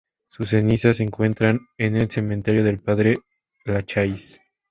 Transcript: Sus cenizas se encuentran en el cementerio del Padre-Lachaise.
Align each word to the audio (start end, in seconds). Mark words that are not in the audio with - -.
Sus 0.25 0.49
cenizas 0.49 0.97
se 0.97 1.03
encuentran 1.03 1.59
en 1.77 1.95
el 1.95 2.09
cementerio 2.09 2.63
del 2.63 2.79
Padre-Lachaise. 2.81 4.41